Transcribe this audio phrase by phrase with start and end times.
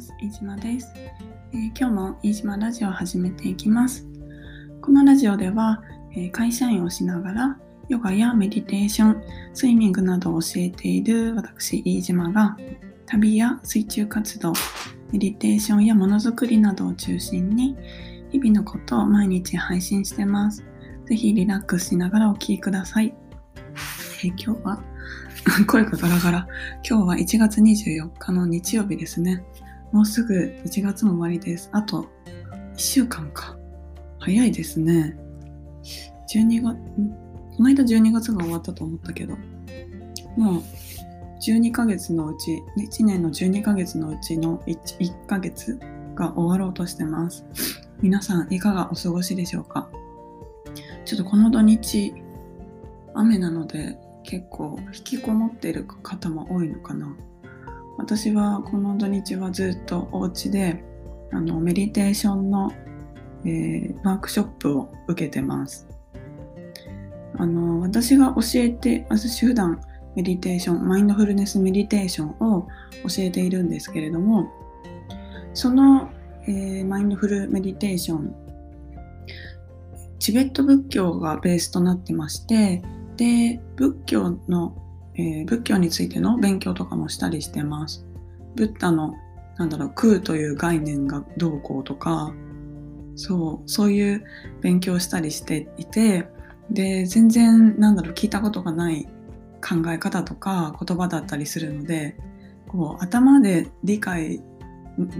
[0.00, 0.14] ます。
[0.18, 0.92] 飯島です、
[1.52, 4.06] えー、今日も飯島ラジオを始めていきます。
[4.80, 7.58] このラジオでは、えー、会社員をしながら
[7.88, 9.22] ヨガやメディテーション
[9.52, 12.56] スイミングなどを教えている私飯島が
[13.04, 14.54] 旅や水中活動
[15.12, 17.76] メディテーションやものづくりなどを中心に
[18.30, 20.64] 日々のことを毎日配信してます。
[21.06, 23.12] ぜひリラックスしながらお聴きください、
[24.22, 24.80] えー、今日は
[25.66, 26.46] 声がガラガラ。
[26.88, 29.42] 今日は1月24日の日曜日ですね。
[29.92, 31.68] もうすぐ1月も終わりです。
[31.72, 32.06] あと
[32.74, 33.56] 1週間か。
[34.18, 35.18] 早いですね。
[36.32, 36.76] 12月、
[37.56, 39.36] この間12月が終わったと思ったけど、
[40.36, 40.62] もう
[41.42, 45.78] 12ヶ月のうち、1年の12ヶ月のうちの 1, 1ヶ月
[46.14, 47.44] が終わろうとしてます。
[48.00, 49.90] 皆さんいかがお過ごしでしょうか？
[51.04, 52.14] ちょっとこの土日、
[53.14, 57.16] 雨なので結構引きこもっている方も多いのかな
[58.00, 60.82] 私はこの土日はずっとお家で
[61.32, 62.72] あのメディテーションの、
[63.44, 65.86] えー、ワークショップを受けてます。
[67.36, 69.80] あの私が教えて私普段
[70.16, 72.66] メディテーションマインドフルネスメディテーションを
[73.04, 74.50] 教えているんですけれども
[75.54, 76.10] その、
[76.46, 78.34] えー、マインドフルメディテーション
[80.18, 82.82] チベット仏教がベースとなってまして
[83.16, 84.74] で仏教の、
[85.20, 88.06] えー、仏教についての勉強とかもしたりしてます。
[88.54, 89.14] ブッダの
[89.58, 92.32] なんだろう空という概念がどうこうとか
[93.14, 94.24] そうそういう
[94.62, 96.28] 勉強したりしていて
[96.70, 99.06] で全然なんだろう聞いたことがない
[99.60, 102.16] 考え方とか言葉だったりするので
[102.68, 104.42] こう頭で理解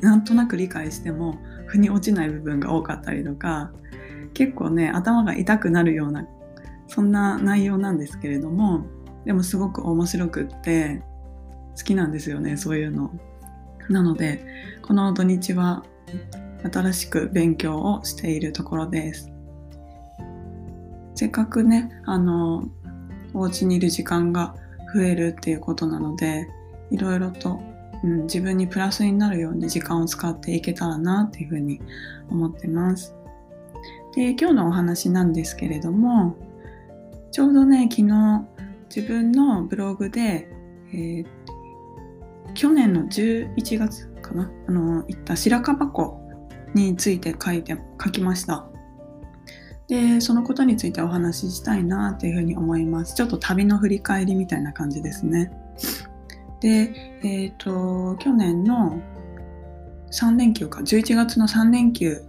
[0.00, 3.72] なんとなく理解しても腑に落ちない部分が多かったりとか
[4.34, 6.26] 結構ね頭が痛くなるような
[6.86, 8.86] そんな内容なんですけれども
[9.24, 11.02] でもすごく面白くって
[11.76, 13.10] 好きなんですよねそういうの。
[13.88, 14.44] なので
[14.82, 15.84] この土日は
[16.70, 19.32] 新しく勉強をしているところです。
[21.14, 22.68] せっかくねあの
[23.34, 24.54] お家にいる時間が
[24.94, 26.48] 増えるっていうことなので
[26.90, 27.60] いろいろと、
[28.02, 31.80] うん、自分にプラスになるように時間を使っていけたらなっていうふうに
[32.30, 33.14] 思ってます。
[34.14, 36.36] で今日のお話なんですけれども
[37.30, 38.46] ちょうどね、昨日
[38.94, 40.48] 自分のブログで、
[40.92, 41.26] えー、
[42.54, 46.20] 去年の11月かな、あの、行った白樺湖
[46.74, 48.66] について書いて、書きました。
[49.88, 53.14] で、そのことについてお話ししたいなっていうふうに思います。
[53.14, 55.50] ちょっと旅の振り返りみたいな感じですね。
[56.60, 59.00] で、えっ、ー、と、去年の
[60.10, 62.22] 3連休か、11月の3連休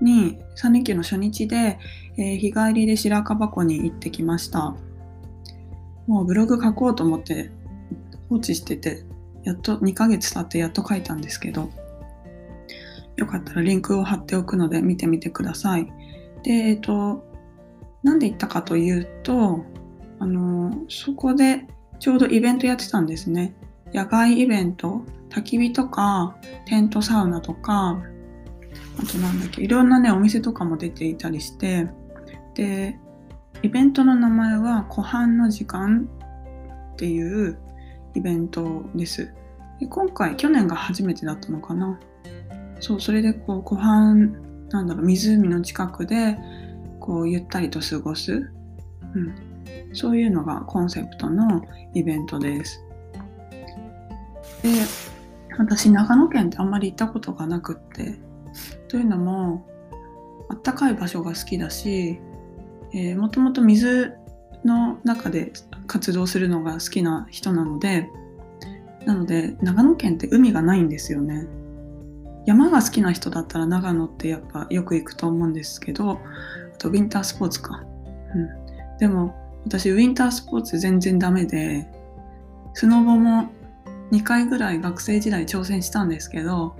[0.00, 1.78] に3連休の初日で、
[2.16, 4.76] えー、日帰りで白樺湖に行ってきました。
[6.12, 7.50] もうブログ書こうと思って
[8.28, 9.02] 放置してて、
[9.44, 11.70] やっと2ヶ月経ってやっと書いたんですけど、
[13.16, 15.90] よかったらリンクを貼っておくので見てみてください。
[16.42, 17.24] で、えっ、と、
[18.02, 19.64] なんで行ったかというと、
[20.18, 21.66] あの、そこで
[21.98, 23.54] ちょうどイベントやってたんですね。
[23.94, 26.36] 野外イベント、焚き火とか、
[26.66, 28.02] テントサウナとか、
[28.98, 31.88] あとなんだっけ、いろんなね、お店とかも出ていたりして、
[32.54, 32.98] で、
[33.62, 36.08] イベントの名前は湖畔の時間
[36.94, 37.58] っていう
[38.14, 39.32] イベントです。
[39.78, 41.98] で今回、去年が初めてだったのかな。
[42.80, 44.32] そう、それでこう湖畔、
[44.70, 46.38] なんだろう、湖の近くで、
[46.98, 48.50] こう、ゆったりと過ごす。
[49.14, 49.34] うん。
[49.92, 51.62] そういうのがコンセプトの
[51.94, 52.84] イベントです。
[54.62, 54.70] で、
[55.58, 58.18] 私、長野県ってあんまり行ったことがなくって、
[58.88, 59.66] というのも
[60.48, 62.20] あったかい場所が好きだし、
[62.94, 64.14] えー、もともと水
[64.64, 65.52] の中で
[65.86, 68.08] 活動するのが好きな人なので
[69.04, 71.46] なので長野県って海がないんですよね。
[72.46, 76.18] 山が好きな人だったら長野ってやっぱよく行くと思うんですけどあ
[76.78, 77.84] とウィンタースポーツか、
[78.34, 81.86] うん、でも私ウィンタースポーツ全然ダメで
[82.74, 83.48] スノボも
[84.10, 86.74] 2回ぐらい学生時代挑戦したんですけど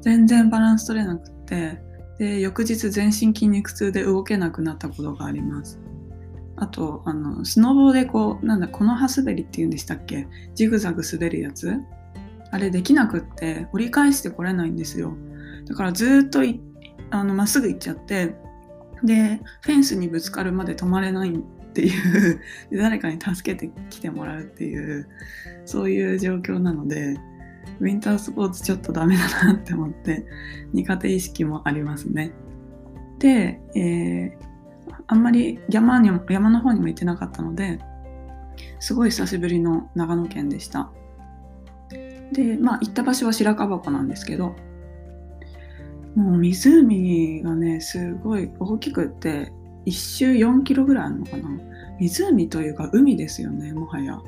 [0.00, 1.80] 全然バランス取れなくって
[2.18, 5.78] で翌日全身筋肉痛で動けなくなったことがあります。
[6.56, 10.26] あとあのスノボでこうなんだこの葉滑りっていうんでしたっけ？
[10.54, 11.72] ジグザグ滑るやつ？
[12.50, 15.16] あれできなくって折り返してこれないんですよ。
[15.66, 16.40] だからずっと
[17.10, 18.34] あのまっすぐ行っちゃって
[19.04, 21.38] でフェンスにぶつかるまで止まれないっ
[21.72, 21.90] てい
[22.32, 22.40] う
[22.72, 25.08] 誰かに助けてきてもらうっていう
[25.64, 27.16] そういう状況なので
[27.80, 30.24] ウィンタースポーツちょっとダメだなって思って
[30.72, 32.32] 苦手意識もありますね。
[33.18, 37.80] で、えー、あんまり山にも山の方にも行ってなかったので
[38.80, 40.90] すごい久しぶりの長野県でした。
[42.32, 44.54] でまあ行った場所は白樺湖なんですけど
[46.14, 49.52] もう湖がねすごい大きくって
[49.86, 51.48] 1周4キロぐらいあるのかな
[51.98, 54.20] 湖というか海ですよねもはや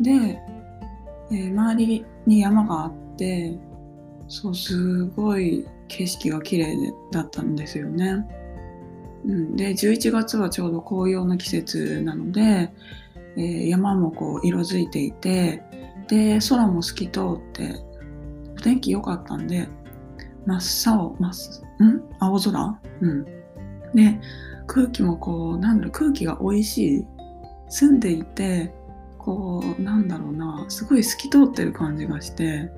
[0.00, 3.58] で、えー、周りに山があって
[4.28, 6.76] そうすごい景色が綺麗
[7.10, 8.24] だったんですよね、
[9.26, 12.72] うん、で11月はちょうど紅葉の季節なので、
[13.36, 15.62] えー、山もこう色づいていて
[16.08, 17.22] で空も透き通っ
[17.52, 17.74] て
[18.56, 19.68] お天気良かったんで
[20.46, 21.32] 真っ青真っ
[21.86, 22.02] ん？
[22.18, 22.80] 青空？
[23.00, 23.24] うん。
[23.94, 24.20] で
[24.66, 27.06] 空気もこうなんだろう空気が美味しい。
[27.72, 28.74] 住んでいて
[29.24, 32.70] こうなんだろうなすごい透き通ってる感じがして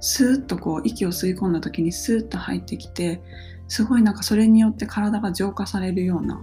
[0.00, 3.20] スーッとこう息を吸い込んだ時にスーッと入ってきて
[3.68, 6.40] すごいなんかそれによって体が浄化されるような、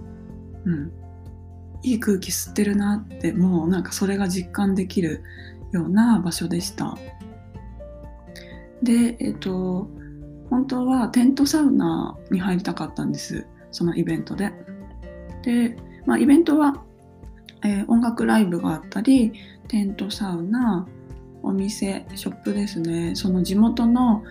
[0.64, 0.92] うん、
[1.82, 5.22] いい空気吸ってるなってもうなんかそれが実感できる
[5.72, 6.96] ような場所でした。
[8.82, 9.88] で、えっ、と、
[10.50, 13.46] 本当はテントサウナに入りたかったんです。
[13.70, 14.52] そのイベントで。
[15.42, 16.82] で、まあ、イベントは、
[17.64, 19.32] えー、音楽ライブがあったり、
[19.68, 20.86] テントサウナ、
[21.42, 23.14] お店、ショップですね。
[23.14, 24.24] その地元の、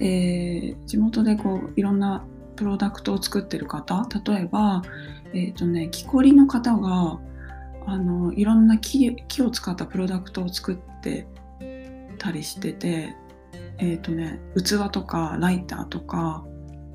[0.00, 2.24] えー、地元でこういろんな
[2.56, 4.82] プロダクトを作ってる方、例えば、
[5.32, 7.18] えっ、ー、とね、木こりの方が、
[7.86, 9.10] あのいろんな木
[9.42, 11.26] を使ったプロダクトを作って
[12.18, 13.14] たりしてて、
[13.78, 16.44] えっ、ー、とね、器とかライターとか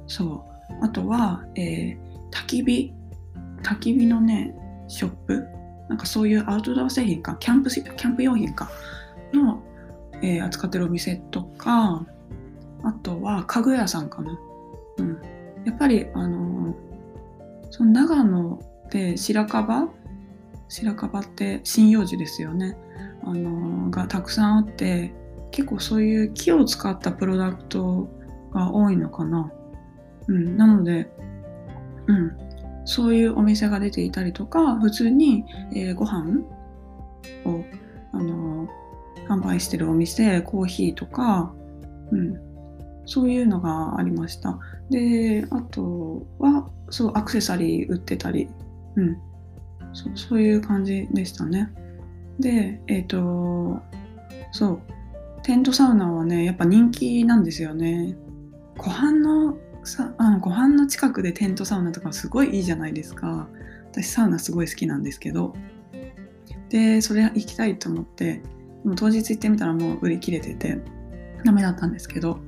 [0.09, 0.45] そ
[0.81, 1.97] うあとは、えー、
[2.31, 2.93] 焚き火
[3.61, 4.55] 焚き火のね
[4.87, 5.47] ショップ
[5.89, 8.69] なんかそういうアウトドア製品かキャンプキャンプ用品か
[9.33, 9.61] の、
[10.21, 12.05] えー、扱ってるお店とか
[12.83, 14.39] あとは家具屋さんかな、
[14.97, 15.21] うん、
[15.65, 16.75] やっぱりあの
[17.71, 18.59] その長野
[18.91, 19.89] で白樺
[20.69, 22.77] 白樺って針葉樹ですよね。
[23.23, 25.13] あのがたくさんあって
[25.51, 28.07] 結構そういう木を使ったプロダクト
[28.53, 29.51] が多いのかな。
[30.27, 31.09] うん、なので、
[32.05, 32.37] うん、
[32.89, 35.45] そういうお店が出ていたりとか普通に、
[35.75, 36.39] えー、ご飯
[37.45, 37.63] を、
[38.13, 38.67] あの、
[39.27, 41.53] 販売してるお店コーヒーとか、
[42.11, 42.33] うん、
[43.05, 44.57] そういうのがありました。
[44.89, 48.49] であとはそうアクセサリー売ってたり、
[48.95, 49.17] うん、
[49.93, 51.71] そうそういう感じでしたね。
[52.39, 53.79] で、えっ、ー、と、
[54.51, 54.81] そう、
[55.43, 58.17] テントサウナはね、やっぱ人気なんですよね。
[58.77, 59.55] 湖畔の
[59.89, 63.47] さあの湖畔の近くでテントサウナとかすごいいいじゃないですか。
[63.91, 65.53] 私サウナすごい好きなんですけど。
[66.69, 68.41] で、それ行きたいと思って、
[68.83, 70.79] も当日行ってみたらもう売り切れてて、
[71.43, 72.39] ダメだったんですけど。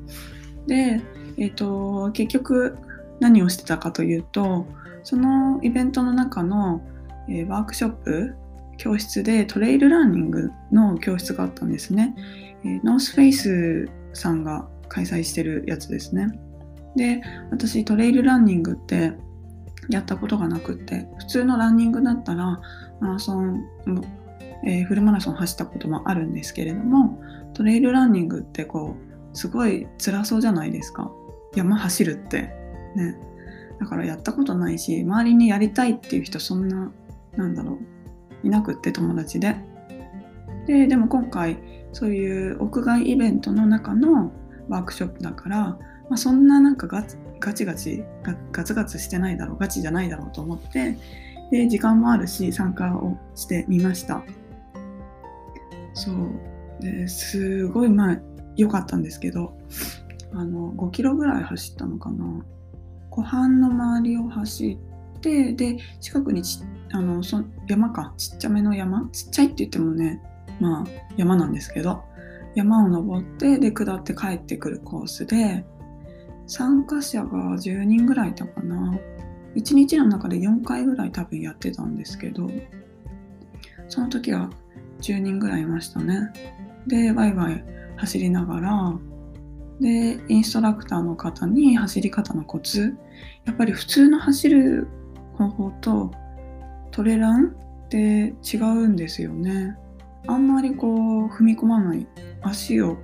[0.67, 1.01] で、
[1.38, 2.77] えっ、ー、と、結局
[3.19, 4.67] 何をしてたかというと、
[5.03, 6.81] そのイベントの中の
[7.27, 8.35] えー、ワークショップ
[8.77, 12.15] 教室でトレイルランニングの教室があったんですね。
[12.63, 16.27] えー、ノースフェイスさんが開催してるやつですね。
[16.95, 17.21] で、
[17.51, 19.13] 私トレイルランニングって
[19.89, 22.61] やったことがなくって、普通のランニングだったら
[22.99, 23.63] マラソン、
[24.65, 27.21] えー、フルマラソン走ったこともあるんですけれども、
[27.53, 28.95] トレイルランニングってこ
[29.33, 31.11] う、すごい辛そうじゃないですか。
[31.55, 32.53] 山走るって。
[32.95, 33.17] ね。
[33.79, 36.91] だからやったことないし、周りにやりたいっていう人そんな
[37.35, 37.79] なんだろ
[38.43, 39.55] ういなくって友達で
[40.67, 41.57] ででも今回
[41.93, 44.31] そういう屋外イベントの中の
[44.69, 45.79] ワークショップだから、
[46.12, 50.98] まあ、そんななんかガチガチガガツガツしてないだろうガチじゃないだろうと思って
[51.51, 54.22] で時間もあるし参加をしてみました。
[55.94, 56.15] そう。
[56.82, 58.20] ですごいまあ
[58.58, 59.58] 良かったんですけど
[60.34, 62.44] あの5キロぐらい走ったのかな。
[63.10, 64.77] 湖畔の周りを走
[65.18, 66.60] ってで近くにち
[66.91, 68.13] あのそ山か。
[68.18, 69.10] ちっちゃめの山？
[69.13, 70.22] ちっちゃいって言ってもね
[70.60, 72.03] まあ山なんですけど
[72.53, 75.63] 山を登ってで下って帰ってくるコースで
[76.48, 78.98] 参加者が10人ぐらいいたかな。
[79.55, 82.50] 1日の中で4回ぐらい多分やってたんですけど
[83.89, 84.50] その時は
[85.01, 86.31] 10人ぐらいいましたね。
[86.88, 87.63] でワイワイ
[87.98, 88.93] 走りながら
[89.79, 92.95] でインストラクターの方に走り方のコツ。
[93.45, 94.88] やっぱり普通の走る
[95.33, 96.12] 方法と
[96.91, 99.75] トレランって違うんですよね。
[100.27, 102.07] あんまりこう踏み込まない
[102.41, 102.98] 足を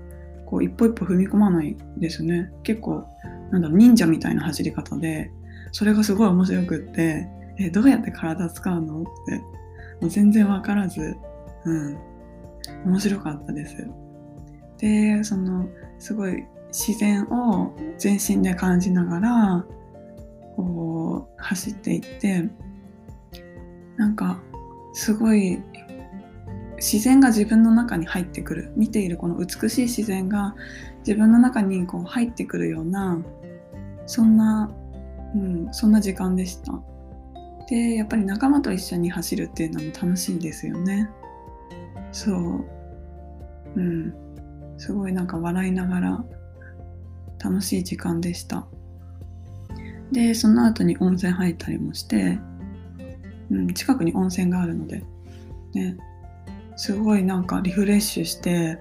[0.49, 2.51] こう一歩一歩踏み込まないですね。
[2.63, 3.05] 結構
[3.51, 5.31] なんだろう忍者みたいな走り方で
[5.71, 7.27] それがすごい面白くって
[7.57, 9.37] えどうやって体使うのって
[10.01, 11.15] もう全然わからず
[11.65, 11.97] うん。
[12.85, 13.87] 面白かったです。
[14.77, 15.67] でその
[15.99, 19.65] すごい自然を全身で感じながら
[20.55, 22.47] こう走っていって
[23.95, 24.39] なんか
[24.93, 25.61] すごい
[26.77, 30.55] 自然が自分の中に入ってくる見ているこの美しい自然が
[30.99, 33.19] 自分の中にこう入ってくるような
[34.05, 34.71] そんな、
[35.35, 36.73] うん、そんな時間でした。
[37.69, 41.09] でやっぱり仲間と一緒に走るっていうのも楽しいですよね。
[42.11, 42.65] そう
[43.75, 44.13] うん
[44.77, 46.23] すごいなんか笑いながら
[47.43, 48.67] 楽しい時間でした。
[50.11, 52.39] でその後に温泉入ったりもして、
[53.51, 55.03] うん、近くに温泉があるので、
[55.73, 55.97] ね、
[56.77, 58.79] すごいなんかリフレッシュして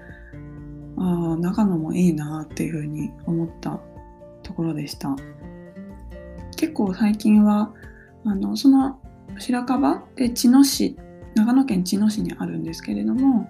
[0.97, 3.79] ああ長野もいいなっていうふうに思った
[4.43, 5.15] ところでした。
[6.55, 7.73] 結構最近は
[8.23, 8.99] あのその
[9.37, 10.97] 白樺で茅野市
[11.35, 13.47] 長野県茅野市にあるんですけれども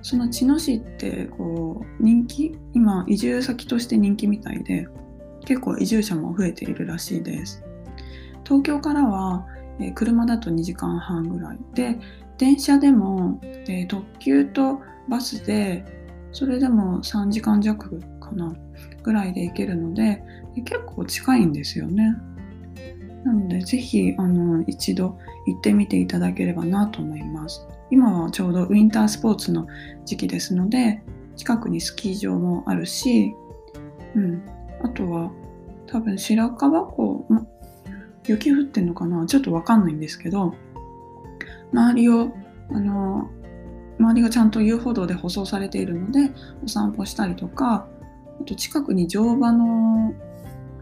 [0.00, 4.88] その茅野市ってこう人気今移住先として人気みたいで
[5.44, 7.62] 結構移住者も増えているらしいです。
[8.44, 9.44] 東京からは、
[9.94, 11.98] 車だと2時間半ぐらいで
[12.38, 15.84] 電車でも、えー、特急とバスで
[16.32, 18.54] それでも3時間弱かな
[19.02, 20.22] ぐらいで行けるので
[20.64, 22.14] 結構近いんですよね。
[23.24, 27.66] なのでぜひあの一度行ってみていただければなと思います。
[27.90, 29.66] 今はちょうどウィンタースポーツの
[30.04, 31.02] 時期ですので
[31.36, 33.34] 近くにスキー場もあるし、
[34.14, 34.42] うん、
[34.82, 35.30] あとは
[35.86, 37.26] 多分白樺湖
[38.24, 39.24] 雪降ってんのかな？
[39.26, 40.54] ちょっとわかんないんですけど
[41.72, 42.32] 周りを
[42.70, 43.30] あの
[43.98, 46.32] 周りがちゃんと遊歩道で舗装されているので
[46.64, 47.86] お散歩したりとか
[48.40, 50.14] あと近くに乗馬の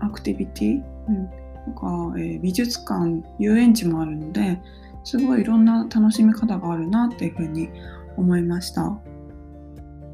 [0.00, 1.28] アクティビティ、うん、
[1.64, 4.60] とか、えー、美術館遊園地もあるので
[5.04, 7.68] すごいいろんな楽しみ方があるなっていうふうに
[8.16, 8.98] 思いました。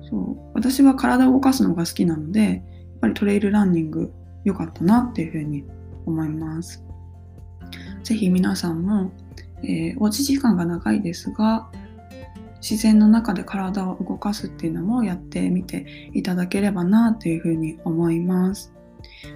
[0.08, 2.62] そう私は体を動かすのが好きなのでやっ
[3.00, 4.12] ぱりトレイルランニング
[4.44, 5.64] 良かったなっていうふうに
[6.06, 6.84] 思います。
[8.02, 9.12] 是非皆さんも
[9.62, 11.70] えー、おうち時間が長いですが
[12.60, 18.72] 自然の中で体を動かすっていうのもやってみていただければなというふうに思います。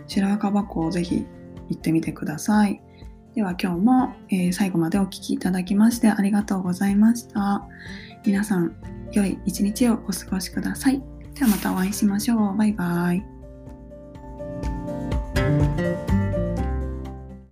[0.06, 1.24] 白赤箱をぜひ
[1.70, 2.82] 行ってみてください。
[3.34, 7.66] では今日も、えー、最後までお聴きいただきましてありがとうございました。
[8.24, 8.76] 皆さん
[9.12, 11.02] 良い一日をお過ごしください。
[11.34, 12.56] ではまたお会いしましょう。
[12.56, 13.33] バイバイ。